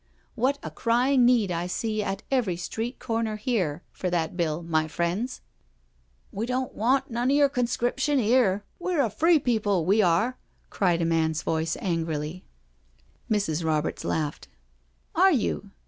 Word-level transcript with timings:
What 0.33 0.57
a 0.63 0.71
crying 0.71 1.25
need 1.25 1.51
I 1.51 1.67
see 1.67 2.01
at 2.01 2.23
every 2.31 2.55
street 2.57 2.97
corner 2.97 3.35
here 3.35 3.83
for 3.91 4.09
that 4.09 4.35
Bill, 4.35 4.63
my 4.63 4.87
friends 4.87 5.41
I"" 5.43 5.49
We 6.37 6.47
don't 6.47 6.73
want 6.73 7.11
none 7.11 7.29
of 7.29 7.37
your 7.37 7.49
conscription 7.49 8.19
'ere— 8.19 8.63
we're 8.79 9.03
a 9.03 9.11
free 9.11 9.37
people, 9.37 9.85
we 9.85 10.01
are," 10.01 10.39
cried 10.71 11.03
a 11.03 11.05
man's 11.05 11.43
voice 11.43 11.77
angrily» 11.79 12.43
138 13.27 13.29
NO 13.29 13.37
SURRENDER 13.37 13.61
Mrs. 13.61 13.67
Roberts 13.67 14.03
laughed: 14.03 14.47
"Are 15.13 15.31
you? 15.31 15.69